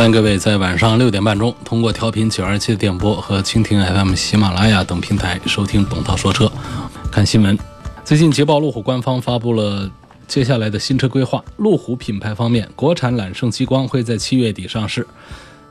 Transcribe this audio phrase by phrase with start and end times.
[0.00, 6.50] 欢迎各位在晚上六点半钟通过调频九二七的电波和蜻蜓 FM、喜马拉雅等平台收听董涛说车。
[7.12, 7.58] 看新闻，
[8.02, 9.90] 最近捷豹路虎官方发布了
[10.26, 11.44] 接下来的新车规划。
[11.58, 15.02] 路虎品牌方面，国产揽胜极光会在七月底上市；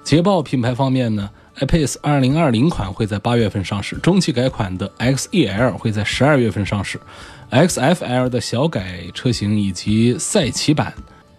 [0.04, 1.28] 捷豹品牌方面呢
[1.62, 7.02] ，iPace 二零二零款会在八月份上市，中期改款的 XEL 会在十二月份上市
[7.50, 10.94] ，XFL 的小改车型以及赛骑版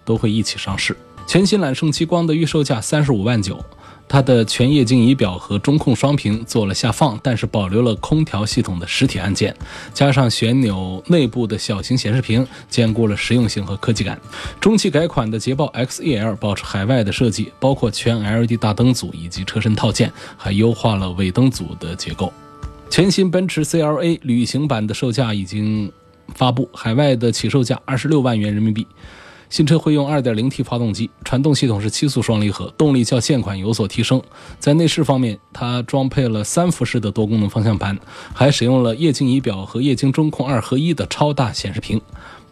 [0.05, 0.97] 都会一起上市。
[1.31, 3.65] 全新揽胜极光的预售价三十五万九，
[4.09, 9.57] 它的全液晶仪表和中控双屏做了下放，但是保留了空调系统的实体按键，
[9.95, 14.21] 加上旋钮内部的小型显示屏，兼顾了实用性和科技感。
[14.59, 22.33] 中期改款的捷豹 XEL 保持海外的设计，包括全 LED 大灯组以及车身套件，还优化了尾灯组的结构。
[22.91, 25.93] 全新奔驰 CLA 旅行版的售价已经
[26.35, 28.85] 发布，海外的起售价二十六万元人民币。
[29.51, 34.23] 新车会用 2.0T 发动机，传动系统是七速双离合，动力较现款有所提升。
[34.61, 37.99] 在内饰方面，它装配了三辐式的多功能方向盘，
[38.33, 42.01] 还使用了液晶仪表和液晶中控二合一的超大显示屏。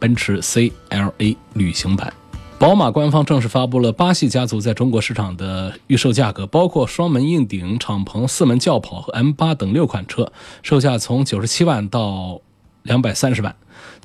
[0.00, 2.12] 奔驰 CLA 旅行版，
[2.58, 10.32] 宝马官方正式发布了八系家族在中国市场的预售价格，包括双门硬顶、敞篷四门轿跑和 M8 等六款车，
[10.62, 12.40] 售价从九十七万到
[12.82, 13.54] 两百三十万。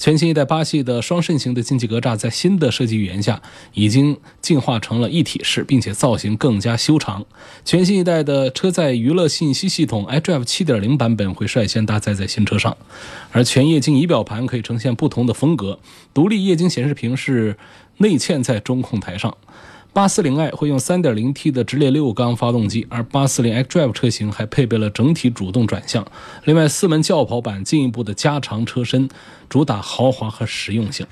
[0.04, 3.42] 全新一代八系的双肾型的进气格栅，在新的设计语言下，
[3.74, 7.26] 已经进化成了一体式，并且造型更加修长。
[7.64, 12.76] 全新一代的车载娱乐信息系统 iDrive 7.0版本会率先搭载在新车上，
[13.32, 15.80] 而全液晶仪表盘可以呈现不同的风格，
[16.14, 17.56] 独立液晶显示屏是
[18.00, 19.38] 内嵌在中控台上。
[19.94, 26.04] 八四零 i 会用三点零 T 的直列六缸发动机，而八四零 xDrive 车型还配备了整体主动转向。
[26.46, 29.08] 另外，四门轿跑版进一步的加长车身，
[29.48, 31.06] 主打豪华和实用性。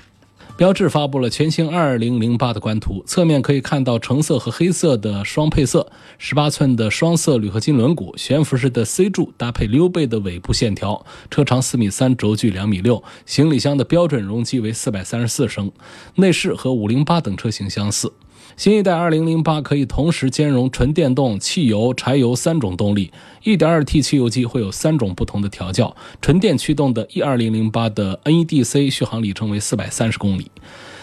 [0.56, 5.86] 标致发布了全新二零零八的官图，侧面可以看到橙色和黑色的双配色，
[6.18, 15.70] 十八寸的双色铝合金轮毂，悬浮式的 C 柱搭配溜背的尾部线条，车长四米三，轴距两米六，行李箱的标准容积为四百三十四升，
[16.16, 18.12] 内饰和五零八等车型相似。
[18.56, 23.10] 新一代2008可以同时兼容纯电动、汽油、柴油三种动力。
[23.44, 25.94] 1.2T 汽油机会有三种不同的调教。
[26.20, 30.50] 纯电驱动的 E2008 的 NEDC 续航里程为430公里。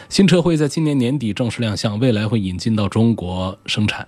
[0.07, 4.07] 新车会在今年年底正式亮相，未来会引进到中国生产。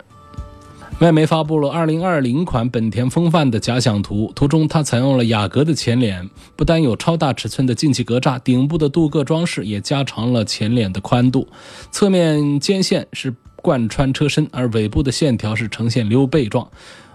[1.02, 11.48] 外媒发布了2020款本田锋范的假想图，图中它采用了雅阁的前脸，不单有超大尺寸的进气格栅，顶部的镀铬装饰也加长了前脸的宽度，
[11.90, 16.70] 侧面肩线是贯穿车身，而尾部的线条是呈现溜背状，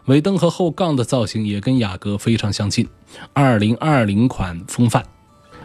[0.07, 2.89] 尾灯和后杠的造型也跟雅阁非常相近。
[3.35, 5.05] 2020款锋范。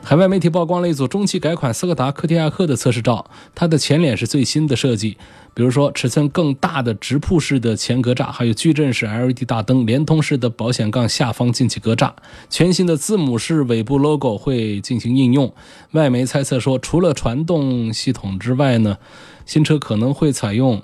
[0.03, 5.15] 海外媒体曝光了一组中期改款斯柯达柯迪亚克的测试照，它的前脸是最新的设计，
[5.53, 12.11] 比如说尺寸更大的直瀑式的前格栅，还有矩阵式 LED 大灯，连通式的保险杠下方进气格栅，
[12.49, 15.53] 全新的字母式尾部 logo 会进行应用。
[15.91, 18.97] 外媒猜测说，除了传动系统之外呢，
[19.45, 20.81] 新车可能会采用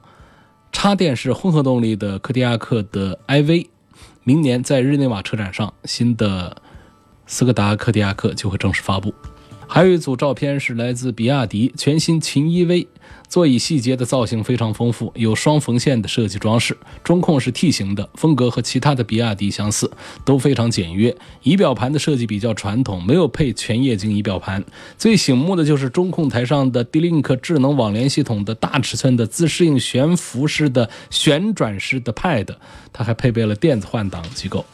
[0.72, 3.68] 插电式混合动力的柯迪亚克的 iV。
[4.24, 6.62] 明年在日内瓦车展上，新的。
[7.28, 9.14] 斯柯达柯迪亚克就会正式发布。
[9.70, 12.88] 还有一组照片是来自比亚迪全新秦 EV，
[13.28, 19.92] 座椅细节的造型非常丰富，有双缝线的设计装饰，中控是 T 型的，风格和其他的比亚迪相似，
[20.24, 21.14] 都非常简约。
[21.44, 24.64] 仪表盘的设计比较传统，没有配全液晶仪表盘。
[24.98, 32.56] 最醒目的就是中控台上的 D-Link 智能网联系统的大尺寸的自适应悬浮式的旋转式的 Pad，
[32.94, 34.66] 它还配备了电子换挡机构。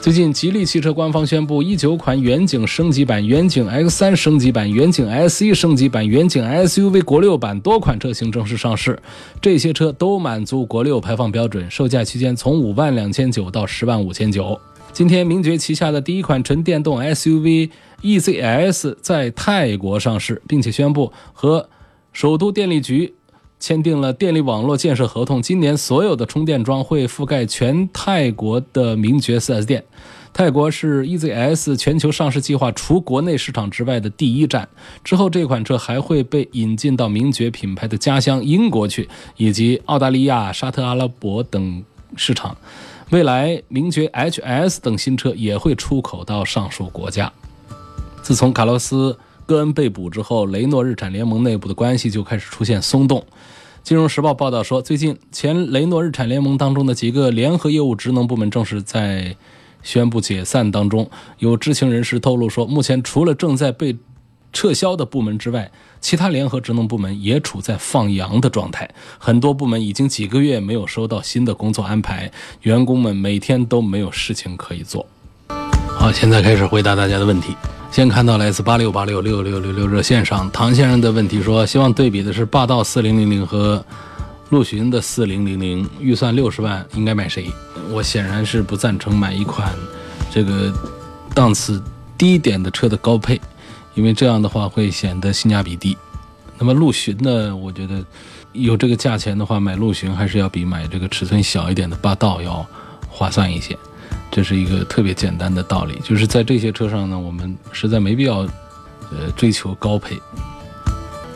[0.00, 8.98] 最近，吉利汽车官方宣布，一九款远景升级版、远景 X3 升级版、远景 SE 升级版、远景 SUV 国六版多款车型正式上市。
[9.42, 14.58] 这些车都满足国六排放标准，售价区间从五万两千九到十万五千九。
[14.90, 17.68] 今天，名爵旗下的第一款纯电动 SUV
[18.00, 21.68] EZS 在泰国上市，并且宣布和
[22.14, 23.12] 首都电力局
[23.60, 29.84] 签订了电力网络建设合同，今年所有的充电桩会覆盖全泰国的名爵 4S 店。
[30.32, 34.66] 泰国是 EZS 全球上市计划除国内市场之外的第一站。
[35.04, 41.84] 之后，这款车还会被引进到名爵品牌的家乡英国去，以及澳大利亚、沙特阿拉伯等
[42.16, 42.56] 市场。
[43.10, 47.30] 未来，名爵 HS 等新车也会出口到上述国家。
[48.22, 49.12] 自从卡洛斯·
[49.50, 53.26] 戈恩被捕之后，雷诺日产联盟内部的关系就开始出现松动。
[53.82, 59.36] 金融时报报道说，最近前雷诺日产联盟当中的几个联合业务职能部门正是在。
[59.82, 63.96] 宣布解散当中，有知情人士透露说，目前除了正在被
[64.52, 65.72] 撤销的部门之外，
[66.02, 68.90] 其他联合职能部门也处在放羊的状态。
[69.18, 72.30] 很多部门已经几个月没有收到新的工作安排，
[72.60, 75.06] 员工们每天都没有事情可以做。
[76.00, 77.54] 好，现在开始回答大家的问题。
[77.90, 83.84] 先看到来自八六八六六六六六热线上唐先生的问题，说希望对比的是霸道四零零零和。
[84.48, 87.52] 陆巡的四零零零预算六十万，应该买谁？
[87.90, 89.72] 我显然是不赞成买一款
[90.30, 90.72] 这个
[91.34, 91.80] 档次
[92.16, 93.38] 低一点的车的高配，
[93.94, 95.96] 因为这样的话会显得性价比低。
[96.58, 97.54] 那么陆巡呢？
[97.54, 98.02] 我觉得
[98.52, 102.66] 有这个价钱的话，买陆巡还是要比买这个尺寸小一点的霸道要
[103.06, 103.78] 划算一些。
[104.30, 108.46] 这是一个特别简单的道理，就是在这些车上呢，我们实在没必要
[109.10, 110.16] 呃追求高配。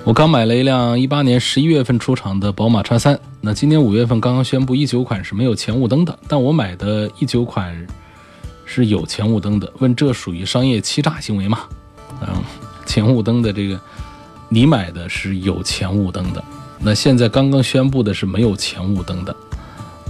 [0.04, 7.74] 我刚买了一辆一八年十一月份出厂的宝马叉三，那今年五月份刚刚宣布一九款是没有前雾灯的，但我买的一九款
[8.64, 9.72] 是有前雾灯的。
[9.78, 11.60] 问这属于商业欺诈行为吗？
[12.20, 12.28] 嗯，
[12.86, 13.80] 前雾灯的这个，
[14.48, 16.44] 你买的是有前雾灯的，
[16.78, 19.34] 那现在刚刚宣布的是没有前雾灯的。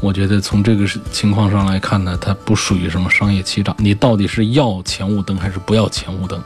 [0.04, 3.74] 我觉得从这个情况上来看呢，它不属于什么商业欺诈。
[3.78, 6.38] 你到底是要前雾灯还是不要前雾灯？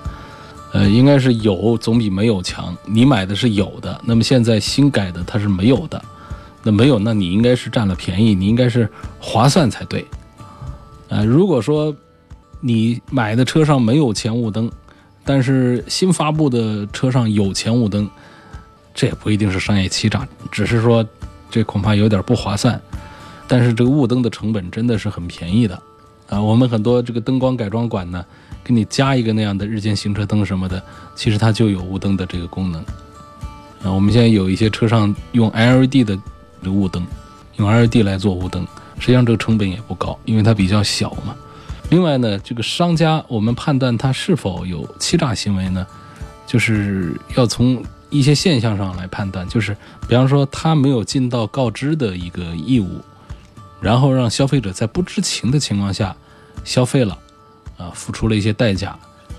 [0.72, 2.72] 呃，应该是有总比没有强。
[2.86, 6.00] 你买的是有的，那么现在新改的它是没有的，
[6.62, 8.88] 那没有，那你应该是占了便宜，你应该是
[9.18, 10.06] 划算才对。
[11.08, 11.92] 呃，如果说
[12.60, 14.70] 你买的车上没有前雾灯，
[15.24, 18.08] 但是新发布的车上有前雾灯，
[18.94, 21.04] 这也不一定是商业欺诈，只是说
[21.50, 22.80] 这恐怕有点不划算。
[23.48, 25.82] 但是这个雾灯的成本真的是很便宜的
[26.28, 28.24] 啊，我们很多这个灯光改装馆呢。
[28.64, 30.82] 给你加一个那样的日间行车灯什么的，
[31.14, 32.82] 其实它就有雾灯的这个功能。
[33.82, 36.18] 啊，我们现在有一些车上用 LED 的
[36.62, 37.06] 这雾灯，
[37.56, 38.66] 用 LED 来做雾灯，
[38.98, 41.34] 实际上这个成本也不高，因为它比较小嘛。
[41.88, 45.86] 另外呢，这个商家我们判断他是否有欺诈行为呢，
[46.46, 49.74] 就是要从一些现象上来判断，就是
[50.06, 53.00] 比方说他没有尽到告知的一个义务，
[53.80, 56.14] 然后让消费者在不知情的情况下
[56.64, 57.18] 消费了。
[57.76, 58.98] 啊，付出了一些代价，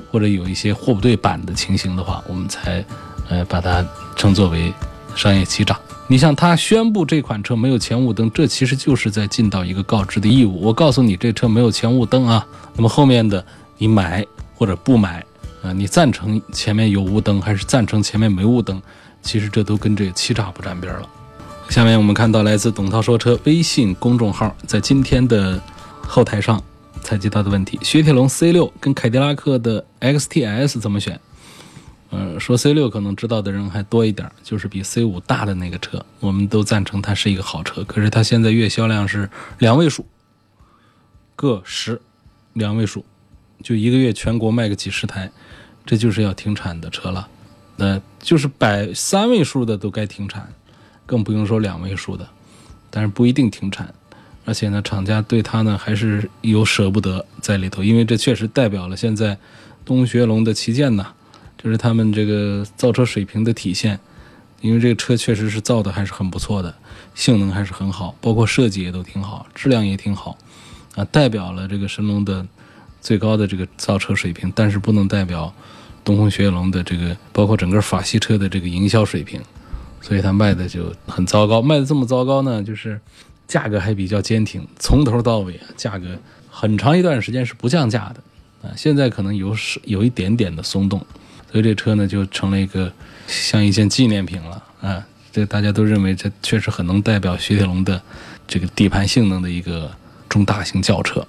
[0.09, 2.81] 或者有一些货不对版的情形的话，我们才，
[3.27, 4.73] 呃，把它称作为
[5.13, 5.77] 商业欺诈。
[6.07, 10.57] 你像他宣布这款车没有前雾灯，这其实就是在尽到一个告知的义务。
[10.61, 12.47] 我告诉你这车没有前雾灯啊，
[12.77, 13.45] 那么后面的
[13.77, 14.25] 你买
[14.55, 15.21] 或者不买，
[15.61, 18.81] 啊，你赞成前面有雾灯还是赞成前面没雾灯，
[19.21, 21.09] 其实这都跟这个欺诈不沾边了。
[21.69, 25.61] 下面我们看到来自董涛说车微信公众号在今天的
[26.01, 26.61] 后台上。
[27.01, 31.17] 采集到的问题：雪铁龙 C 六跟凯迪拉克的 XTS 怎么选？
[32.11, 37.83] 嗯，说 C 六可能知道的人还多一点，就是比 C 五大的那个车，我们都赞成它是一个好车。
[37.85, 39.29] 可是它现在月销量是
[39.59, 40.05] 两位数，
[41.37, 42.01] 个十，
[42.53, 43.05] 两位数，
[43.63, 45.31] 就一个月全国卖个几十台，
[45.85, 47.27] 这就是要停产的车了。
[47.77, 50.51] 那就是百三位数的都该停产，
[51.09, 52.29] 更不用说两位数的，
[52.91, 53.91] 但是不一定停产。
[54.45, 59.35] 而且呢，厂家对它呢还是有舍不得在里头，因为这确实代表了现在
[59.83, 61.07] 东学龙的旗舰呐，
[61.57, 63.99] 这是他们这个造车水平的体现。
[64.61, 66.75] 因为这个车确实是造的还是很不错的，
[67.15, 70.37] 性能还是很好，包括设计也都挺好，质量也挺好，
[70.95, 72.45] 啊，代表了这个神龙的
[72.99, 75.53] 最高的这个造车水平，但是不能代表
[76.03, 79.39] 东风雪铁龙的这个包括整个法系车的这个营销水平，
[80.01, 81.61] 所以它卖的就很糟糕。
[81.61, 82.99] 卖的这么糟糕呢，就是。
[83.49, 86.05] 价格还比较坚挺，从头到尾价格
[86.51, 91.03] 很长一段时间是不降价的，啊，现在可能有是有一点点的松动，
[91.51, 92.93] 所以这车呢就成了一个
[93.25, 97.99] 像一件纪念品了，啊，这大家都认为这确实很能代表雪铁龙的
[98.47, 99.89] 这个底盘性能的一个
[100.29, 101.25] 中大型轿车。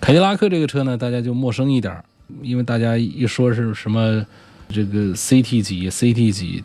[0.00, 2.00] 凯迪拉克这个车呢，大家就陌生一点，
[2.42, 4.24] 因为大家一说是什么
[4.68, 6.62] 这个 CT 级、CT 级，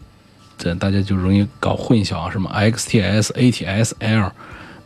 [0.61, 4.31] 这大家就容易搞混淆，什么 XTS、ATS、L。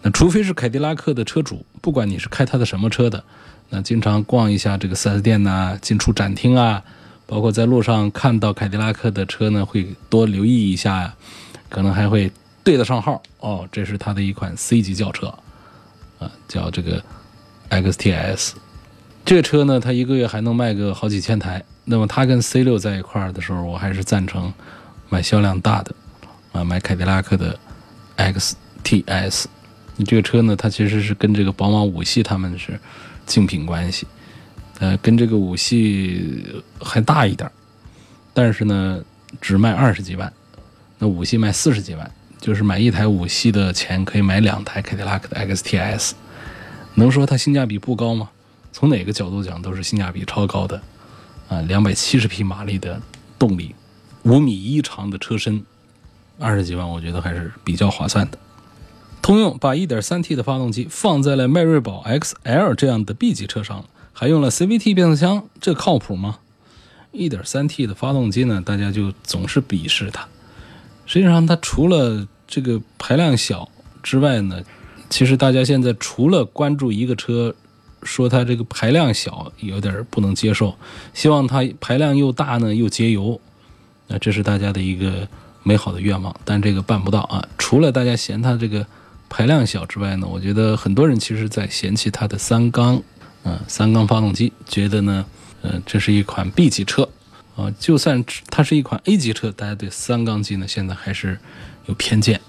[0.02, 3.22] 那除非是凯迪拉克的车主，不管你是开他的什么车的，
[3.70, 6.82] 那经常逛一下这个 4S 店呐，进出展厅啊，
[7.26, 11.14] 包括在路上看到凯迪拉克的车呢，会多留意一下，
[11.68, 12.32] 可能还会
[12.64, 15.28] 对得上号哦，这是它的一款 C 级轿车，
[16.20, 17.04] 啊，叫这个
[17.70, 18.54] XTS。
[19.26, 21.62] 这车呢，它一个月还能卖个好几千台。
[21.84, 24.54] 那么它跟 C 六在一块儿的时候，我还是赞成
[25.10, 25.96] 买销量大的，
[26.52, 27.58] 啊，买凯迪拉克的
[28.18, 29.46] XTS。
[29.96, 32.80] 你这个车呢，它其实是跟这个宝马五系他们是
[33.26, 34.06] 竞品关系，
[34.80, 37.50] 呃，跟这个五系还大一点，
[38.34, 39.02] 但是呢，
[39.40, 40.32] 只卖二十几万，
[41.00, 42.12] 那五系卖四十几万。
[42.42, 46.12] 就是买一台五系的钱可以买两台凯迪拉克的 XTS，
[46.94, 48.30] 能说它性价比不高吗？
[48.72, 50.80] 从哪个角度讲都是性价比超高的，
[51.48, 53.02] 啊，两百七十匹马力的
[53.40, 53.74] 动力，
[54.26, 55.64] 五米一长的车身，
[56.40, 58.40] 二十几万我觉得还是比较划算的。
[59.22, 66.40] 通用把 1.3T 的发动机放在了迈锐宝 XL 这样的 B 级车上，还用了 CVT 变速箱，这靠谱吗
[67.14, 70.28] ？1.3T 的发动机呢，大家就总是鄙视它，
[71.06, 73.70] 实际上它除了这个排量小
[74.02, 74.64] 之外呢，
[75.08, 77.54] 其实大家现在除了关注一个车，
[78.02, 80.76] 说它这个排量小有点不能接受，
[81.14, 83.40] 希望它排量又大呢又节油，
[84.08, 85.28] 那这是大家的一个
[85.64, 87.48] 美好的愿望，但这个办不到啊。
[87.58, 88.86] 除了大家嫌它这个
[89.30, 93.02] 排量小之外呢，我觉得很多人其实在嫌弃它的三缸，
[93.44, 95.26] 嗯，三缸发动机，觉得呢，
[95.62, 97.10] 呃，这是一款 B 级车，
[97.56, 101.40] 啊，就算它是一款 A 级车，大家对三缸机呢现在还是。
[101.88, 102.42] 有偏见，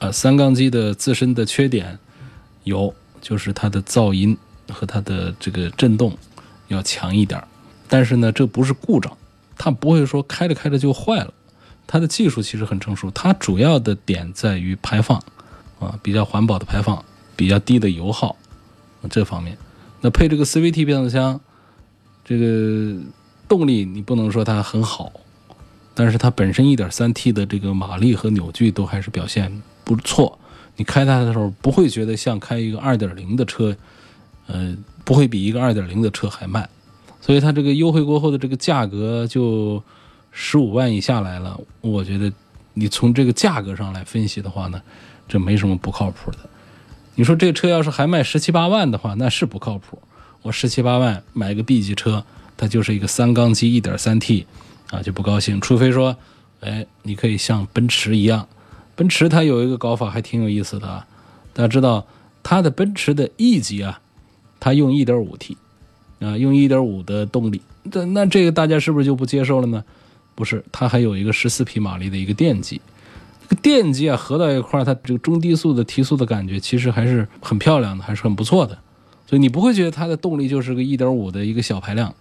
[0.00, 1.98] 啊，三缸机的自身的缺点
[2.64, 4.36] 有，就是它的噪音
[4.70, 6.14] 和它的这个震动
[6.68, 7.42] 要强一点
[7.88, 9.16] 但是呢，这不是故障，
[9.56, 11.32] 它不会说开着开着就坏了。
[11.86, 15.18] 它的技术其实很成熟，它主要的点在于排放，
[15.78, 17.04] 啊，比较环保的排放，
[17.36, 18.36] 比较低的油耗
[19.08, 19.56] 这方面。
[20.00, 21.40] 那配这个 CVT 变速箱，
[22.24, 22.96] 这个
[23.48, 25.12] 动力你不能说它很好。
[25.94, 30.38] 但是它本身 1.3T 的这个马力和扭矩都还是表现不错，
[30.76, 33.74] 你开它的时候不会觉得像开一个2.0的车，
[34.46, 36.68] 呃，不会比一个2.0的车还慢，
[37.20, 39.82] 所以它这个优惠过后的这个价格就
[40.30, 41.58] 十五万以下来了。
[41.80, 42.32] 我觉得
[42.74, 44.80] 你从这个价格上来分析的话呢，
[45.28, 46.38] 这没什么不靠谱的。
[47.14, 49.98] 你说这车要是还卖十七八万的话，那是不靠谱。
[50.42, 52.24] 我十七八万买个 B 级车，
[52.56, 54.44] 它就是一个三缸机 1.3T。
[54.92, 56.16] 啊，就不高兴，除非说，
[56.60, 58.46] 哎，你可以像奔驰一样，
[58.94, 61.04] 奔驰它有一个搞法还挺有意思的啊。
[61.52, 62.06] 大家知道，
[62.44, 64.00] 它的奔驰的 E 级啊，
[64.60, 65.56] 它用 1.5T，
[66.20, 69.84] 啊，用1.5的动力，那那这个大家是不是就不接受了呢？
[70.34, 72.80] 不是，它还有一个14匹马力的一个电机，
[73.48, 78.78] 这个电机啊合到一块儿，它这个中低速的提速的感觉其实还是很漂亮的，还是很不错的。
[79.26, 82.14] 所以你不会觉得它的动力就是个1.5的一个小排量。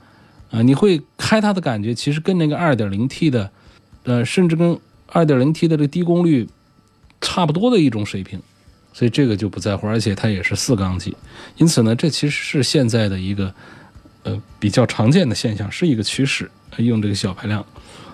[0.52, 3.50] 啊，你会开它的感觉，其实跟那个 2.0T 的，
[4.04, 4.80] 呃，甚至跟
[5.12, 6.48] 2.0T 的这个低功率
[7.20, 8.40] 差不多的一种水平，
[8.94, 11.18] 所以这个就不在乎，而且它也是四缸机，
[11.58, 13.54] 因此呢，这其实是现在的一个
[14.26, 17.66] 呃比较常见的现象，是一个趋势，用这个小排量，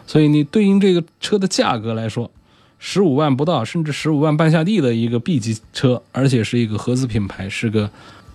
[0.05, 2.29] 所以你对应这个车的价格来说，
[2.77, 7.89] 十五万不到，甚至十五万半下地的一个 B 级车，而且是一个合资品牌，是个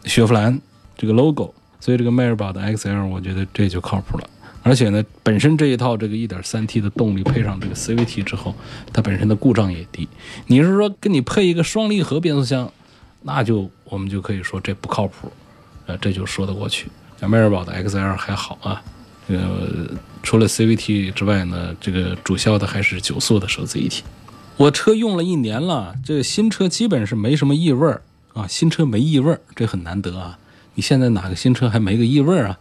[0.05, 0.61] 雪佛兰
[0.97, 1.55] 这个 logo。
[1.79, 4.29] 所以这个迈锐宝的 XL，我觉得这就靠谱了。
[4.63, 8.53] 而且呢，本身这一套这个 1.3T 的动力配上这个 CVT 之后，
[8.93, 10.09] 它本身的故障也低。
[10.49, 12.73] 你是说跟你配一个双离合变速箱，
[13.23, 15.31] 那就我们就可以说这不靠谱，
[15.87, 16.89] 呃，这就说得过去。
[17.21, 18.83] 像迈锐宝的 XL 还好啊，
[19.29, 19.89] 呃
[20.23, 24.03] 除了 CVT 之外呢，这个主销的还是九速的手自一体。
[24.57, 30.39] 我车用了一年了，这新车基本是没什么异味儿啊，新车没异味儿，这很难得啊。
[30.75, 32.59] 你现在哪个新车还没个异味啊？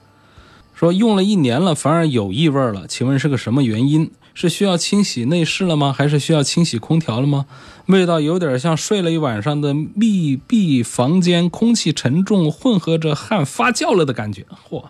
[0.74, 4.12] 说用了一年了，反而有异味了，请问是个什么原因？
[4.36, 5.92] 是需要清洗内饰了吗？
[5.92, 7.48] 还是需要清洗空调了吗？
[7.88, 14.46] 味道有点像睡了一晚上的密闭房间，空气沉重，混合着汗发酵了的感觉。
[14.70, 14.84] 嚯，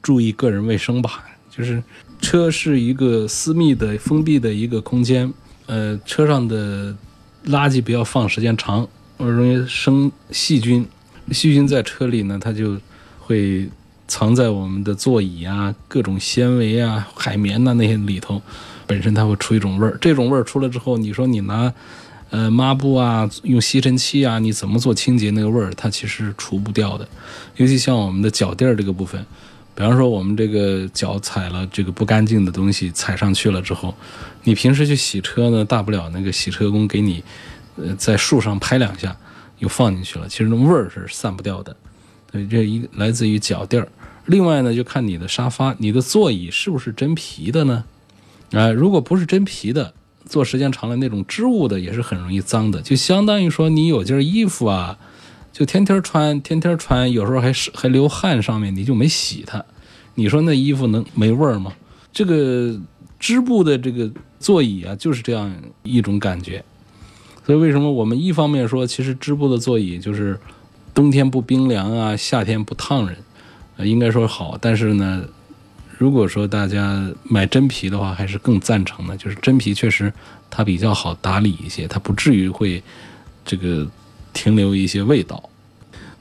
[0.00, 1.24] 注意个人卫生吧。
[1.50, 1.82] 就是
[2.20, 5.32] 车是一个私密的、封闭的一个空间，
[5.66, 6.94] 呃，车上的
[7.46, 10.86] 垃圾不要放时间长，容易生细菌。
[11.32, 12.76] 细菌在车里呢，它就
[13.18, 13.68] 会
[14.06, 18.40] 藏在我们的座椅啊、各种纤维啊、海绵呐那些里头，
[18.90, 19.96] 本身它会出一种味儿。
[20.00, 21.72] 这种味儿出来之后，你说你拿
[22.30, 25.30] 呃抹布啊、用吸尘器啊，你怎么做清洁？
[25.30, 27.08] 那个味儿它其实除不掉的。
[27.54, 29.24] 尤其像我们的脚垫儿这个部分，
[29.76, 33.94] 比方说我们这个脚踩了这个不干净的东西踩上去了之后，
[34.42, 37.22] 你平时去洗车呢，大不了那个洗车工给你
[37.76, 39.16] 呃在树上拍两下。
[39.60, 41.76] 又放进去了，其实那味儿是散不掉的。
[42.32, 43.86] 对，这一来自于脚垫儿。
[44.24, 47.84] 另外呢，就看你的沙发、你的座椅是不是真皮的呢？
[48.52, 49.94] 啊，如果不是真皮的，
[50.26, 54.98] 坐时间长了那种织物的也是很容易脏的，就相当于说你有件衣服啊，
[55.52, 59.64] 就天天穿，天天穿，有时候还是还流汗，上面你就没洗它，
[60.14, 61.72] 你说那衣服能没味儿吗？
[62.12, 62.78] 这个
[63.18, 66.64] 织布的这个座椅啊，就是这样一种感觉。
[67.46, 70.38] 所以为什么我们一方面说，其实织布的座椅就是
[70.92, 73.16] 冬天不冰凉啊，夏天不烫人，
[73.76, 74.58] 呃，应该说好。
[74.60, 75.24] 但是呢，
[76.00, 79.14] 如果说大家买真皮的话，还是更赞成的。
[79.18, 80.10] 就是真皮确实
[80.48, 82.82] 它比较好打理一些，它不至于会
[83.44, 83.86] 这个
[84.32, 85.50] 停留一些味道。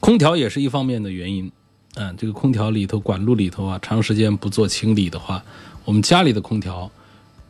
[0.01, 1.49] 空调也是一方面的原因。
[1.95, 5.41] 嗯，这个空调里头管路里头啊，长时间不做清理的话，
[5.85, 6.91] 我们家里的空调。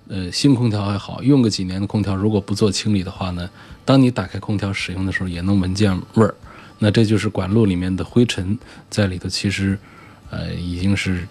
[0.07, 3.49] 呃，新空调还好，用个几年的空调，如果不做清理的话呢，
[3.83, 6.35] 当你打开空调使用的时候，也能闻见味儿。
[6.77, 8.55] 那这就是管路里面的灰尘
[8.87, 9.79] 在里头，其实，
[10.29, 11.27] 呃，已经是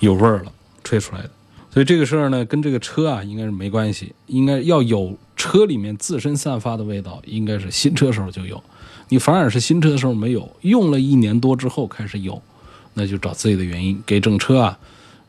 [0.00, 0.52] 有味儿了，
[0.84, 1.30] 吹出来的。
[1.70, 4.14] 所以这个事儿呢，跟这个车啊，应该是没关系。
[4.26, 8.62] 应该要有车里面自身散发的味道，应该是新车时候就有。
[9.08, 12.40] 你反而是新车的时候没有，用了一年多之后开始有，
[12.94, 14.02] 那就找自己的原因。
[14.04, 14.78] 给整车啊，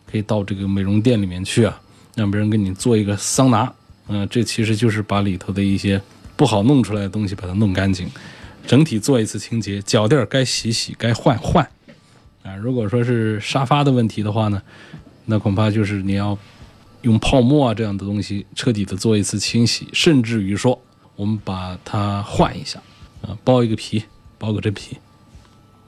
[0.10, 1.80] 可以到这个美容店里面去啊。
[2.16, 3.72] 让别人给你做一个桑拿，
[4.08, 6.02] 嗯，这其实就是把里头的一些
[6.36, 8.10] 不好弄出来的东西把它弄干净，
[8.68, 11.66] 整体做一次清洁，脚垫该洗洗，该换换，
[12.56, 14.62] 如果说是沙发的问题的话呢，
[15.26, 16.38] 那恐怕就是你要
[17.02, 20.80] 用泡沫啊这样的东西彻底的做一次清洗，甚至于说
[21.16, 22.80] 我们把它换一下，
[23.22, 24.04] 啊，包一个皮，
[24.38, 24.98] 包个真皮。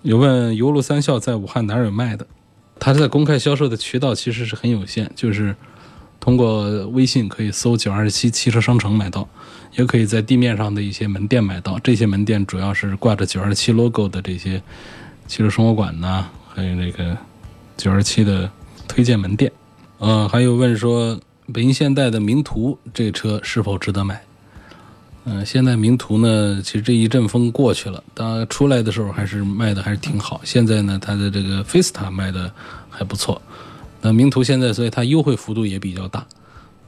[0.02, 2.26] 有问油路三校在武汉哪有卖的？
[2.80, 5.56] 它在公开销售的渠道其实是很有限，就是。
[6.24, 9.28] 通过微信可以搜“九二七汽车商城”买到，
[9.76, 11.80] 也可以在地面上的一些门店买到。
[11.80, 14.62] 这些门店主要是挂着九二七 logo 的这些
[15.26, 17.18] 汽车生活馆呐，还有那个
[17.78, 18.50] 九二七的
[18.88, 19.52] 推荐门店。
[20.00, 21.20] 呃，还有问说
[21.54, 24.22] 北京现代的名图这车是否值得买？
[25.26, 30.42] 嗯，现在名图呢，其实这一阵风过去了，当出来的时候还是卖的还是挺好。
[30.44, 32.52] 现在呢，它的这个 Fiesta 卖的
[32.90, 33.40] 还不错。
[34.02, 36.26] 那名图现在，所以它优惠幅度也比较大，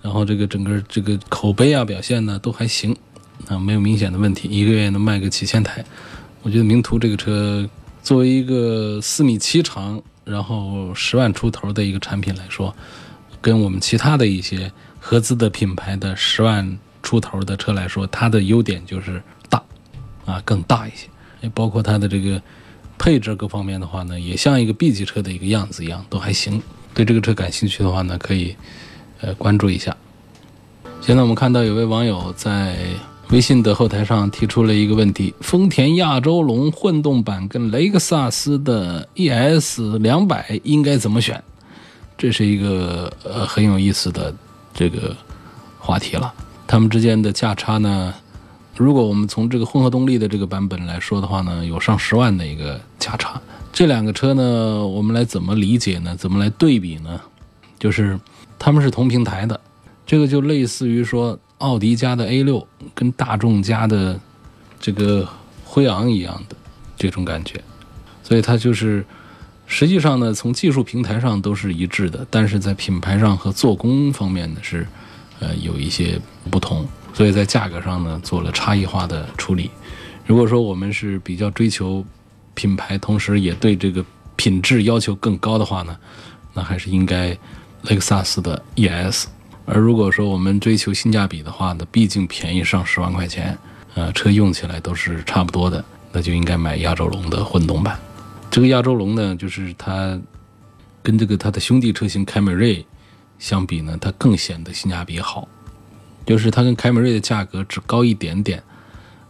[0.01, 2.95] 然后这个整个这个口碑啊表现呢都还行，
[3.47, 5.85] 啊没有明显的问题，一个月能卖个几千台。
[6.41, 7.69] 我觉得名图这个车
[8.03, 12.75] 作为一个四米七长，然后十万出头的一个产品来说，
[13.41, 19.63] 跟我们其他的一些合资的品牌的十万出头的车来说，它的优点就是大，
[20.25, 21.07] 啊更大一些，
[21.41, 22.41] 也包括它的这个
[22.97, 26.61] 配置各方面的话呢，也像一个 B 级车的一个样子一样，都还行。
[26.93, 28.55] 对这个车感兴趣的话呢，可以，
[29.21, 29.95] 呃，关注一下。
[30.99, 32.77] 现在我们看到有位网友在
[33.33, 41.43] 微信的后台上提出了一个问题：丰田亚洲龙混动版跟雷克萨斯的 ES 两百应该怎么选？
[42.15, 44.31] 这是一个呃很有意思的
[44.71, 45.17] 这个
[45.79, 46.31] 话题了。
[46.67, 48.13] 它们之间的价差呢，
[48.77, 53.41] 如果我们从这个混合动力的这个版本来说的话呢，有上十万的一个价差。
[53.71, 56.15] 这两个车呢，我们来怎么理解呢？
[56.15, 57.19] 怎么来对比呢？
[57.79, 58.19] 就是
[58.59, 59.59] 他们是同平台的，
[60.05, 64.19] 这个就类似于说奥迪家的 A 六跟大众家的
[64.79, 65.27] 这个
[65.63, 66.55] 辉昂一样的
[66.97, 67.63] 这种感觉，
[68.21, 69.05] 所以它就是
[69.65, 74.85] 实际上呢，从技术平台上都是一致的，但是在品牌上和做工方面呢是
[75.39, 76.19] 呃有一些
[76.51, 79.71] 不同，所以在价格上呢做了差异化的处理。
[80.25, 82.05] 如果说我们是比较追求。
[82.55, 85.97] 品牌同时也对这个品质要求更高的话呢，
[86.53, 87.35] 那还是应该
[87.81, 89.25] 雷克萨斯的 ES。
[89.65, 93.57] 而如果说我们追求性价比的话呢，毕竟便宜上十万块钱，
[93.95, 97.97] 呃，车用起来都是差不多的，那就应该买亚洲龙的混动版。
[98.51, 100.19] 这个亚洲龙呢，就是它
[101.01, 102.85] 跟这个它的兄弟车型凯美瑞
[103.39, 105.47] 相比呢，它更显得性价比好。
[106.25, 108.61] 就是它跟凯美瑞的价格只高一点点，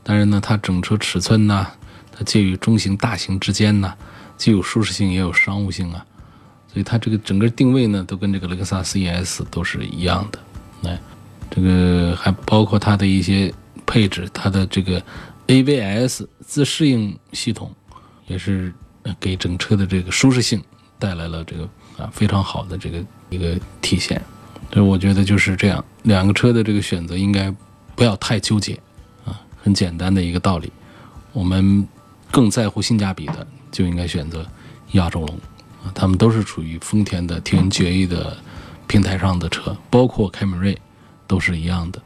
[0.04, 1.68] 但是呢，它整车尺寸呢。
[2.16, 3.92] 它介于中型、大型之间呢，
[4.38, 6.06] 既有舒适性也有商务性啊，
[6.74, 10.40] 所以它这个整个定位呢，都跟这个雷克萨斯 ES 都是一样的。
[10.82, 11.00] 来，
[11.50, 13.54] 这个还包括它的一些
[13.86, 15.02] 配置，它的这个
[15.48, 17.72] AVS 自适应系统
[18.28, 18.74] 也是
[19.20, 20.62] 给整车的这个舒适性
[20.98, 21.64] 带来了这个
[21.98, 24.22] 啊非常好的这个一个体现。
[24.74, 27.54] 所以我觉得就是这样，两个车的这个选择应该
[27.96, 28.74] 不要太纠结
[29.24, 30.72] 啊，很简单的一个道理，
[31.32, 31.88] 我们。
[32.32, 34.44] 更在乎性价比的，就应该选择
[34.94, 35.38] 亚洲龙，
[35.94, 38.38] 他们都是处于丰田的 TNGA 的
[38.88, 40.78] 平台上的车，包括凯美瑞
[41.28, 42.02] 都是一样的。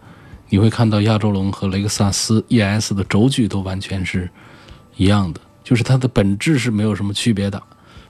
[0.50, 4.30] 你会看到亚洲龙和雷克萨斯 ES 的轴距都完全是
[4.96, 7.62] 一样的，就是它的本质是没有什么区别的。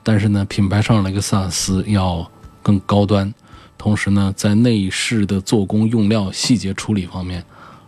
[0.04, 2.30] 但是呢，品牌上雷克萨斯要
[2.62, 3.34] 更高端，
[3.78, 7.44] 同时呢，在内饰的做工、用料、细节处理方面，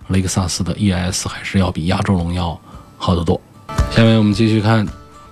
[0.07, 2.59] 雷克萨斯的 ES 还是要比亚洲龙要
[2.97, 3.39] 好得多。
[3.91, 4.87] 下面我们继续看，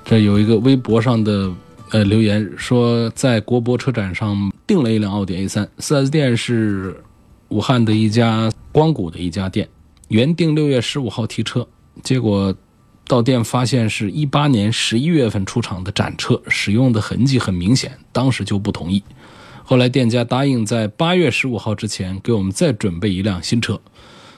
[0.05, 1.51] 这有一个微博上的
[1.91, 7.01] 呃留言说，在国博车展上订了一辆奥迪 A3，4S 店是
[7.49, 9.69] 武汉的一家光谷的一家店，
[10.09, 11.65] 原定六月十五号提车，
[12.03, 12.53] 结果
[13.07, 19.01] 到店发现是一八年十一月份出厂的展车，使用的痕迹很明显，当时就不同意。
[19.63, 23.79] 后来店家答应在八月十五号之前给我们再准备一辆新车，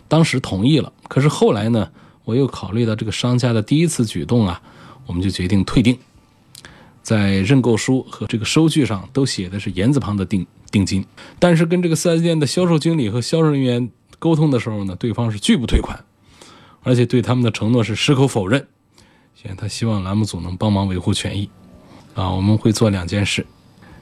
[0.07, 0.93] 当时同意了。
[1.07, 1.89] 可是后来呢，
[2.25, 4.62] 我又考虑到这个商家的第一次举动啊，
[5.07, 5.97] 我们就决定退订。
[7.10, 11.04] 在认购书和这个收据上都写的是言字旁的定定金，
[11.39, 16.00] 但是跟这个 4S 店的销售经理和销售人员沟通的时候呢，对方是拒不退款，
[16.84, 18.67] 而且对他们的承诺是矢口否认。
[19.34, 21.50] 现在他希望栏目组能帮忙维护权益
[22.13, 23.43] 啊，我们会做两件事，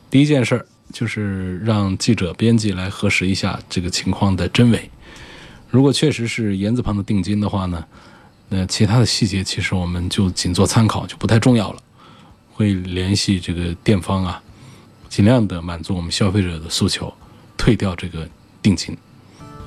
[0.10, 0.66] 第一件事。
[0.94, 4.90] 就是让记者、编辑来核实一下这个情况的真伪。
[5.70, 7.84] 如果确实是言字旁的定金的话呢，
[8.48, 11.80] 那其他的细节其实我们就仅做参考，就不太重要了。
[12.58, 14.42] 会联系这个店方啊，
[15.08, 17.14] 尽量的满足我们消费者的诉求，
[17.56, 18.28] 退掉这个
[18.64, 18.98] 定金。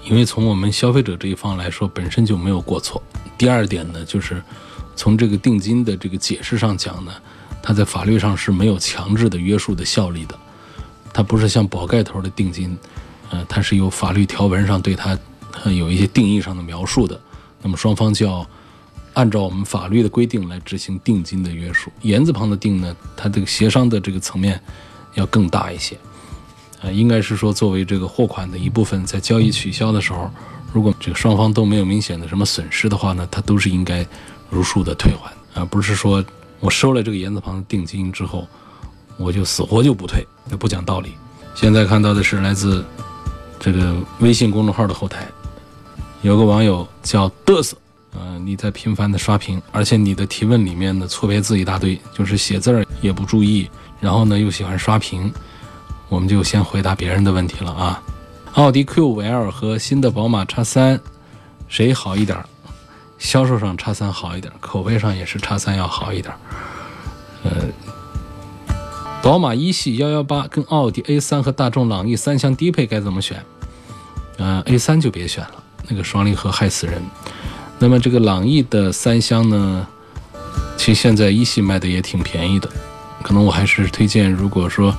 [0.04, 3.00] 因为从我们消费者这一方来说，本身就没有过错。
[3.38, 4.42] 第二点呢，就是
[4.96, 7.12] 从这个定金的这个解释上讲呢，
[7.62, 10.36] 它在法律上是没有强制的约束的效力的。
[11.12, 12.76] 它不是像宝盖头的定金，
[13.30, 15.16] 呃，它是有法律条文上对它
[15.66, 17.20] 有一些定义上的描述的。
[17.62, 18.44] 那么双方就要
[19.20, 21.92] 按照我们法律的规定来执行定金的约束。
[22.00, 24.58] 言字旁的定呢，它这个协商的这个层面
[25.12, 25.94] 要更大一些。
[26.80, 30.30] 呃，应该是说作为这个货款的一部分，在交易取消的时候，
[30.72, 34.06] 如果这个双方都没有明显的什么损失的话呢，它都是应该
[34.48, 36.24] 如数的退还，而不是说
[36.60, 38.48] 我收了这个言字旁的定金之后。
[39.18, 41.12] 我就死活就不退，那不讲道理。
[41.54, 42.82] 现在看到的是来自
[43.58, 45.28] 这个微信公众号的后台，
[46.22, 47.76] 有个网友叫嘚瑟，
[48.12, 53.70] 呃，你在频繁的刷屏，而且你的提问里面的错别字一大堆，就是写字儿也不注意，
[54.00, 55.32] 然后呢又喜欢刷屏。
[56.08, 58.02] 我们就先回答别人的问题了啊。
[58.54, 60.98] 奥迪 Q5L 和新的宝马 X3
[61.68, 62.36] 谁好一点？
[63.18, 66.34] 销售上 X3 好一点，口碑上也是 X3 要好一点。
[67.44, 67.50] 呃。
[69.22, 73.44] 宝马一系幺幺八跟奥迪 A 三和大众朗逸三厢低配该怎么选？
[74.38, 77.02] 呃，A 三就别选了，那个双离合害死人。
[77.82, 79.86] 那么这个朗逸的三厢呢，
[80.76, 82.68] 其实现在一系卖的也挺便宜的，
[83.22, 84.94] 可能我还是推荐，如果说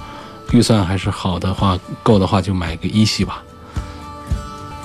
[0.52, 3.44] 预算还是好的话，够的话就买个一系吧。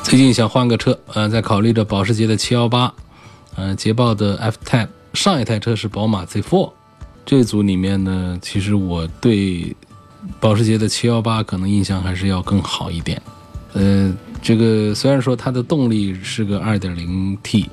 [0.03, 2.93] 最近想换个车，呃，在考虑着保时捷的七幺八，
[3.57, 6.71] 呃，捷豹的 F Type，上一台车是宝马 Z4。
[7.25, 9.75] 这组里面呢，其实我对
[10.39, 13.21] 保时捷的718可能印象还是要更好一点。
[13.73, 17.67] 呃，这个虽然说它的动力是个 2.0T，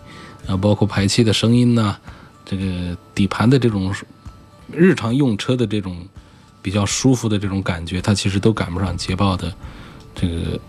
[0.47, 1.95] 啊，包括排气的声音呐，
[2.45, 3.93] 这个底盘的这种
[4.71, 6.06] 日常用车的这种
[6.62, 9.53] 比较舒服的这种感觉，它其实都赶不上捷豹的
[10.15, 10.60] 这个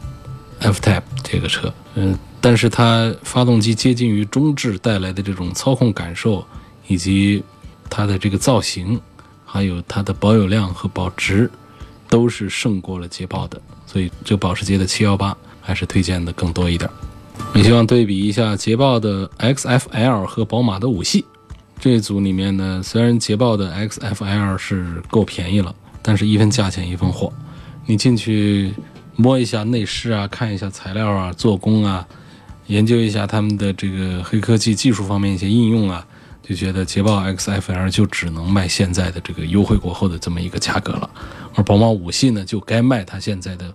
[0.60, 1.72] F-Type 这个车。
[1.94, 6.44] 嗯，但是它发动机接近于中置带来的这种操控感受
[6.88, 7.42] 以及
[7.88, 9.00] 它的这个造型，
[9.44, 11.50] 还有它的保有量和保值，
[12.08, 16.90] 都是胜过了捷豹的，所以这保时捷的718还是推荐的更多一点。
[17.54, 21.24] 也希望对比一下捷豹的 XFL 和宝马的五系
[21.78, 27.32] 这一组里面呢，虽然捷豹的 XFL 是够便宜了，但是一分价钱一分货，
[27.86, 28.72] 你进去
[29.16, 32.06] 摸一下内饰啊，看一下材料啊，做工啊，
[32.66, 36.06] 研究一下他们的这个黑科技技术方面一些应用啊。
[36.46, 41.08] 就觉得捷豹 XFL 就只能卖现在的这个优惠过后的这么一个价格了，
[41.54, 43.72] 而宝马五系呢，就该卖它现在的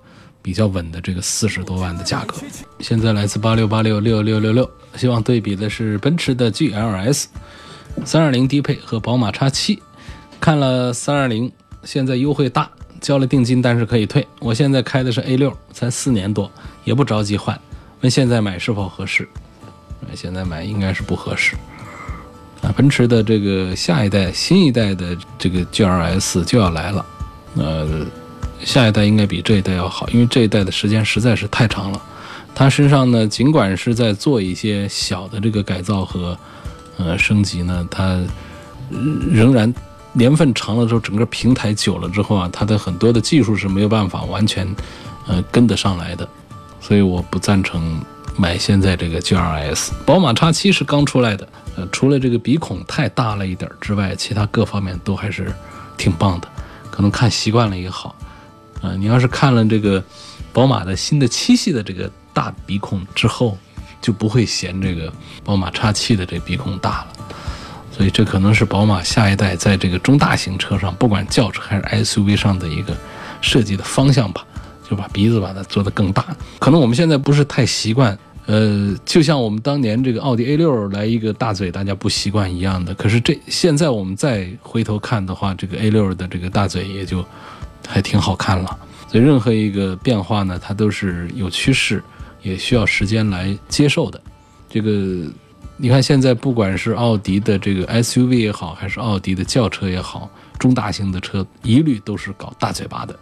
[0.50, 2.36] 比较稳的这个四十多万的价格。
[2.80, 7.26] 现在来自八六八六六六六六，希望对比的是奔驰的 GLS
[8.04, 9.84] 三二零低配和宝马 X 七。
[10.40, 11.52] 看了三二零，
[11.84, 12.68] 现在优惠大，
[13.00, 14.28] 交了定金，但是可以退。
[14.40, 16.52] 我现在开的是 A 六，才四年多，
[16.84, 17.56] 也不着急换。
[18.02, 19.30] 问现在买是否合适？
[20.16, 21.56] 现在买应该是不合适。
[22.64, 27.06] 啊，奔驰的这个下一代、新一代的这个 GLS 就要来了，
[27.56, 28.04] 呃，
[28.64, 32.02] 下一代应该比这一代要好，因为这一代的时间实在是太长了。
[32.54, 36.38] 它身上呢，尽管是在做一些小的这个改造和
[36.98, 38.20] 呃升级呢，它
[39.32, 39.74] 仍然
[40.14, 44.68] 年份长了之后，整个平台久了之后啊，它的很多的技术是没有办法完全
[45.28, 46.28] 呃跟得上来的，
[46.82, 48.02] 所以我不赞成
[48.36, 49.94] 买现在这个 G R S。
[50.06, 51.48] 宝马 X7 是刚出来的。
[51.78, 55.54] 呃除了这个鼻孔太大了一点之外，其他各方面都还是
[55.98, 56.48] 挺棒的。
[56.92, 58.14] 可能看习惯了也好，
[58.82, 60.04] 啊，你要是看了这个
[60.54, 63.58] 宝马的新的七系的这个大鼻孔之后，
[64.02, 65.12] 就不会嫌这个
[65.44, 67.08] 宝马叉七的这鼻孔大了。
[67.92, 72.96] 所以这可能是宝马下一代在这个中大型车上，不管轿车还是 SUV 上的一个
[73.42, 74.46] 设计的方向吧，
[74.90, 76.26] 就把鼻子把它做得更大。
[76.60, 82.94] 可能我们现在不是太习惯，呃，就像我们当年这个奥迪 A6 来一个大嘴，大家不习惯一样的。
[82.94, 87.26] 可是这现在我们再回头看的话，这个 A6 的这个大嘴也就
[87.90, 88.78] 还挺好看了。
[89.08, 92.04] 所以任何一个变化呢，它都是有趋势，
[92.42, 94.22] 也需要时间来接受的。
[94.70, 95.26] 这个。
[95.82, 103.18] 你看，现在不管是奥迪的这个 SUV 也好，还是奥迪的轿车也好，中大型的车一律都是搞大嘴巴的，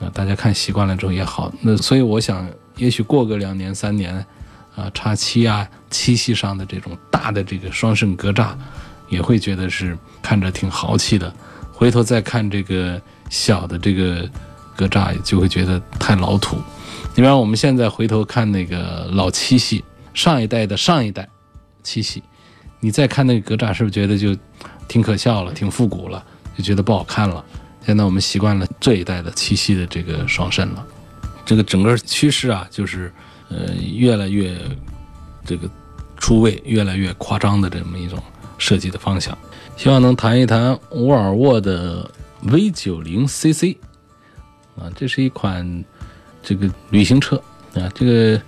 [0.00, 1.52] 啊，大家看习惯了之后也好。
[1.60, 4.14] 那所以我想，也许过个两年三年，
[4.74, 8.54] 啊，叉七啊，七系上的这种大的这个双肾格栅，
[9.10, 11.30] 也会觉得是看着挺豪气的。
[11.80, 14.28] 回头再看这个小的这个
[14.76, 16.56] 格栅，就会觉得太老土。
[17.14, 21.26] 你比方我们现在回头看那个老七系，上一代的上一代。
[21.82, 22.22] 七系，
[22.80, 24.36] 你再看那个格栅，是不是觉得就
[24.88, 26.22] 挺可笑了，挺复古了，
[26.54, 27.42] 就觉得不好看了？
[27.86, 30.86] 现在我们习惯了这一代的七系的这个双肾了。
[31.46, 33.10] 这个整个趋势啊，就是
[33.48, 34.54] 呃越来越
[35.46, 35.66] 这个
[36.18, 38.22] 出位，越来越夸张的这么一种
[38.58, 39.36] 设计的方向。
[39.80, 42.06] 希望能谈一谈沃尔沃的
[42.44, 43.78] V90 CC
[44.76, 45.82] 啊，这是一款
[46.42, 47.42] 这个旅行车
[47.74, 48.42] 啊，这个。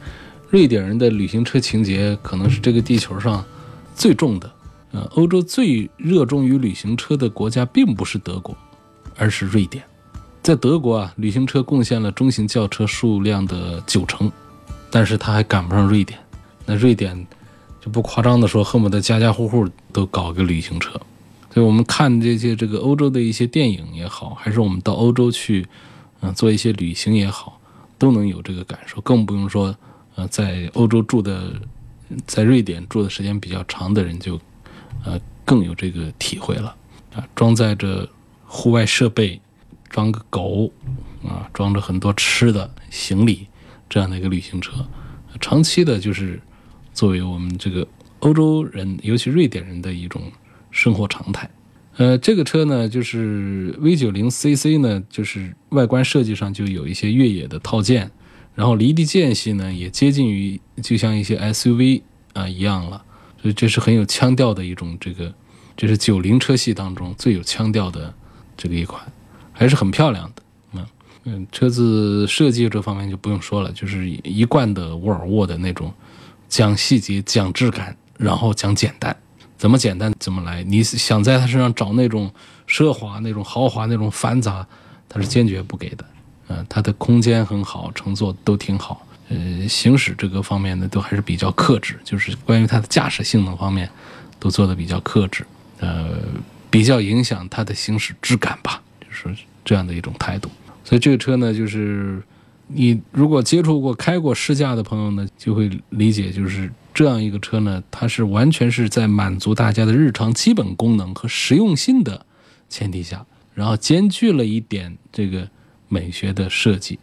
[0.51, 3.43] 瑞典人的旅行车情节可能是这个地球上
[3.97, 4.53] 最重的。
[4.91, 8.55] 呃，欧洲最热衷于旅行车的国家并不是德国，
[9.17, 9.83] 而是瑞典。
[10.43, 14.31] 在德国啊，旅行车贡献了中型轿车数量的九成，
[14.91, 16.21] 但是它还赶不上瑞典。
[16.67, 17.27] 那瑞典
[17.81, 21.01] 就不夸张的说，恨不得家家户户都搞个旅行车。
[21.53, 25.67] 所以我们看这些这个欧洲的一些电影也好，还是我们到欧洲去，
[26.21, 27.61] 嗯，做一些旅行也好，
[27.99, 29.75] 都能有这个感受，更不用说。
[30.15, 31.53] 呃，在欧洲住的，
[32.27, 34.39] 在瑞典住的时间比较长的人就，
[35.05, 36.77] 呃，更有这个体会了
[37.15, 37.27] 啊。
[37.35, 38.07] 装载着
[38.45, 39.41] 户外设备，
[39.89, 40.71] 装个狗，
[41.25, 43.47] 啊，装着很多吃的行李，
[43.89, 44.87] 这样的一个旅行车，
[45.41, 46.39] 长期的就是
[46.93, 47.87] 作为我们这个
[48.19, 50.21] 欧洲人，尤其瑞典人的一种
[50.73, 51.49] 生活常态。
[51.99, 58.11] 呃，这个车呢，就是 V90 CC 呢，就是外观设计上就有一些越野的套件。
[58.55, 62.03] 然后离地间隙呢，也接近于就像一些 SUV
[62.35, 63.03] 啊一样了，
[63.41, 65.33] 所以这是很有腔调的一种这个，
[65.75, 68.13] 这是九零车系当中最有腔调的
[68.57, 69.03] 这个一款，
[69.53, 70.43] 还是很漂亮的。
[70.75, 70.87] 嗯
[71.25, 75.91] 嗯，车子设计这方面就不用说了，就是一贯的沃尔沃的那种
[76.47, 79.17] 讲细节、讲质感，然后讲简单，
[79.63, 80.61] 怎么简单怎么来。
[80.65, 82.29] 你想在它身上找那种
[82.69, 84.67] 奢华、那种豪华、那种繁杂，
[85.09, 86.05] 它是坚决不给的。
[86.49, 89.07] 呃，它的空间很好，乘坐都挺好。
[89.29, 93.89] 呃，行驶这个方面呢，都还是比较克制，就是关于它的驾驶性能方面，
[94.41, 95.47] 都做的比较克制。
[95.79, 96.19] 呃，
[96.69, 100.51] 比较影响它的行驶质感吧，就是这样的一种态度。
[100.83, 102.21] 所以这个车呢，就是
[102.75, 112.27] 你如果接触过、开过试驾的朋友呢，就会理解，就是这样一个车呢，它是完全是在满足大家的日常基本功能和实用性的
[112.69, 115.49] 前提下，然后兼具了一点这个。
[115.89, 116.99] 美学的设计，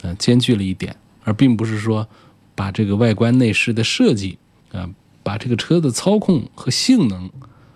[0.00, 2.08] 呃，兼具了一点，而并不是说
[2.54, 4.38] 把这个外观内饰的设计，
[4.72, 4.88] 啊，
[5.22, 7.30] 把这个车的操控和性能，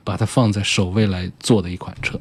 [0.04, 2.18] 把它放在首位来做的一款车。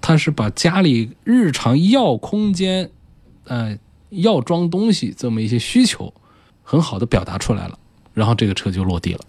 [0.00, 2.88] 它是把家里日常要空间，
[3.46, 3.76] 呃，
[4.10, 6.12] 要装东西这么一些需求，
[6.62, 7.78] 很好的表达出来了，
[8.14, 9.20] 然后这个车就落地了，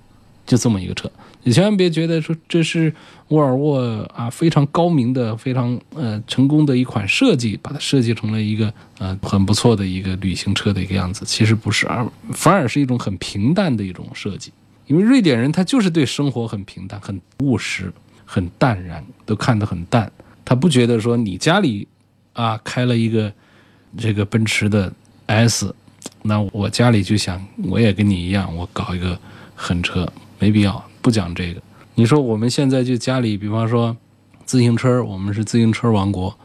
[0.45, 1.09] 就这么一个车。
[1.43, 2.93] 你千万别觉得说这是
[3.29, 3.79] 沃尔沃
[4.13, 11.23] 啊非常高明的、非常呃成功的一款设计，把它设计成了一个呃很不错的一个旅行车的一个样子。
[11.25, 14.51] 其实不是，而反而是一种很平淡的一种设计。
[14.87, 17.93] 因为瑞典人他就是对生活很平淡、很务实、
[18.25, 20.11] 很淡然，都看得很淡。
[20.43, 21.87] 他不觉得说你家里
[22.33, 23.31] 啊开了一个
[23.97, 24.91] 这个奔驰的
[25.25, 25.73] S，
[26.21, 29.17] 那我家里就想我也跟你一样，我搞一个
[29.56, 30.84] 狠车，没必要。
[31.02, 31.62] 不讲这个，
[31.95, 33.95] 你说我们现在就家里，比方说
[34.45, 36.38] 自行车，我们是自行车王国，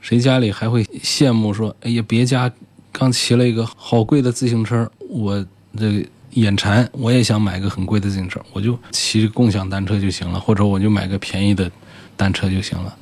[0.00, 2.50] 谁家里还会羡慕说，哎呀，别家
[2.92, 5.44] 刚骑了一个好贵的自行车，我
[5.76, 11.70] 这眼馋，我也想买个很贵的自行车，我就骑共享单车就行了，或者我就买个便宜的
[12.16, 12.96] 单车就行了，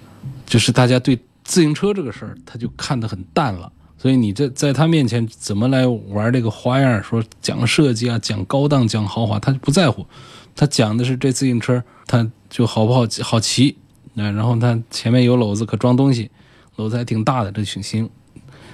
[0.47, 3.71] 就是大家对自行车这个事儿，他就看得很淡了，
[4.07, 10.07] 所以你这在他面前怎么来玩这个花样，说讲设计啊，讲高档，讲豪华，他就不在乎。
[10.55, 13.77] 他讲的是这自行车，他就好不好好骑，
[14.15, 16.31] 啊，然后他前面有篓子可装东西，
[16.77, 18.09] 篓子还挺大的，这行行。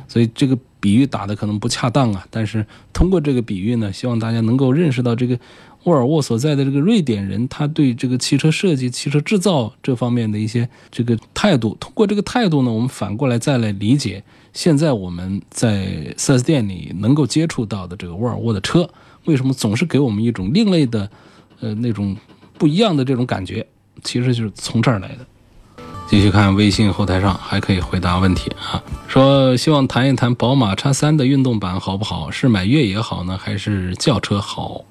[0.07, 2.27] 所以这个比喻打的可能不恰当啊。
[2.29, 5.38] 但是通过这个比喻呢，希望大家能够认识到这个
[5.85, 11.75] 沃尔沃所在的这个瑞典人，他对这个汽车设计、汽车制造这方面的一些这个态度。
[11.81, 18.88] 通过这个态度呢，我们反过来再来理解现在我们在 4S 店里能够接触到的这个沃尔沃的车，
[19.24, 21.10] 为什么总是给我们一种另类的，
[21.60, 22.16] 呃，那种
[22.58, 23.66] 不一样的这种感觉，
[24.02, 25.26] 其实就是从这儿来的。
[26.08, 32.30] 继续看微信后台上还可以回答问题啊，说希望谈一谈宝马叉三的运动版好不好？
[32.30, 34.84] 是买越野好呢，还是轿车好？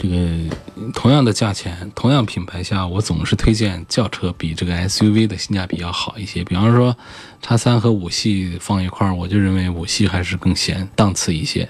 [0.00, 6.44] 这个同样的价钱，同样品牌下，我总是推荐轿车比这个 SUV 的性价比要好一些。
[6.44, 6.96] 比方说，
[7.42, 11.68] 叉三和五系放一块儿，我就认为五系还是更显档次一些。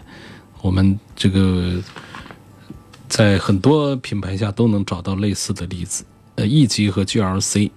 [0.60, 1.80] 我们这个
[3.08, 6.04] 在很多品牌下都能找到类似的例子。
[6.34, 7.70] 呃，E 级和 GLC，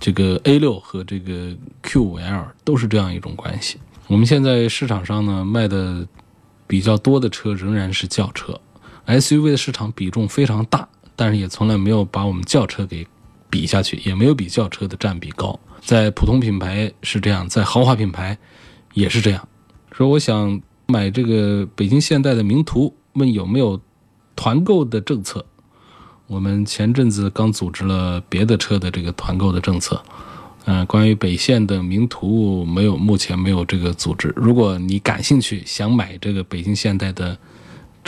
[0.00, 3.76] 这个 A 六和这个 Q 五 L 都是这样一种关系。
[4.06, 6.08] 我们现在市场上呢卖的
[6.66, 8.58] 比较多的车仍然是轿车
[9.08, 13.04] ，SUV 的市场比重非常大，但是也从来没有把我们轿车给
[13.50, 15.58] 比下去，也没有比轿车的占比高。
[15.80, 18.36] 在普通品牌是这样，在豪华品牌
[18.92, 19.48] 也是这样。
[19.90, 23.80] 说我想买这个北京现代的名图，问有没有
[24.36, 25.44] 团购的政策。
[26.26, 30.02] 我们前阵子刚组织了别的车的这个团购的政策，
[30.66, 34.30] 嗯，关于北线的名图没有，目前没有这个组织。
[34.36, 37.38] 如果你感兴趣，想买这个北京现代的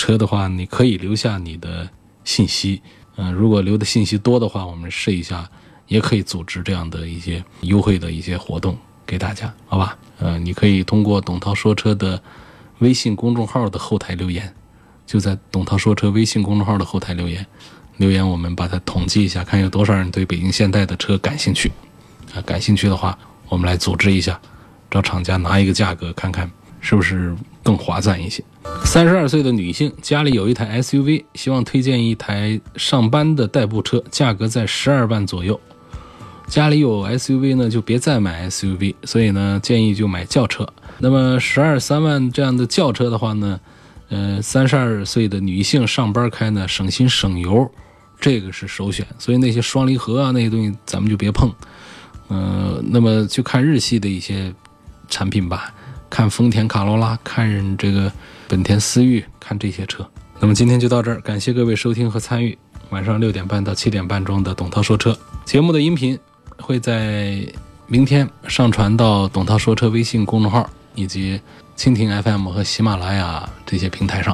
[0.01, 1.87] 车的话，你可以留下你的
[2.25, 2.81] 信息，
[3.17, 5.47] 嗯，如果留的信息多的话，我们试一下，
[5.89, 9.99] 也可以组织这样的一些优惠的一些活动给大家，好吧？
[10.19, 12.19] 呃，你可以通过董涛说车的
[12.79, 14.51] 微信公众号的后台留言，
[15.07, 17.47] 就在董涛说车微信公众号的后台留言。
[17.99, 21.71] 留言，我们把它统计一下，看有多少人对北京现代的车感兴趣。
[22.35, 23.19] 啊，感兴趣的话，
[23.51, 24.41] 我们来组织一下，
[24.91, 28.43] 找厂家拿一个价格，看看是不是更划算一些。
[28.85, 35.59] 三十二岁的女性家里有一台 SUV，希望推荐一台上班的代步车，价格在十二万左右。
[36.47, 40.69] 家里有 SUV 呢，就别再买 SUV，所以呢，建议就买轿车。
[40.99, 43.61] 那么十二三万这样的轿车的话呢，
[44.09, 47.71] 呃，三十二岁的女性上班开呢，省心省油。
[48.21, 51.51] 这个是首选，所以那些双离合啊那些东西咱们就别碰。
[52.29, 54.53] 嗯，那么就看日系的一些
[55.09, 55.73] 产品吧，
[56.11, 58.12] 看丰田卡罗拉，看这个
[58.49, 60.07] 本田思域，看这些车。
[60.40, 62.59] 那么今天就到这儿，感谢各位收听和参与。
[62.90, 66.18] 晚上六点半到七点半钟的董涛说车节目的音频
[66.59, 67.40] 会在
[67.87, 71.40] 明天上传到董涛说车微信公众号以及
[71.77, 74.29] 蜻蜓 FM 和喜马拉雅这些平台上。